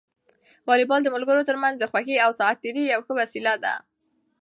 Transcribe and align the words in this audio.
واليبال 0.67 0.99
د 1.03 1.07
ملګرو 1.15 1.47
ترمنځ 1.49 1.75
د 1.77 1.83
خوښۍ 1.91 2.17
او 2.25 2.31
ساعت 2.39 2.57
تېري 2.63 2.83
یوه 2.91 3.03
ښه 3.07 3.13
وسیله 3.21 3.53
ده. 3.63 3.73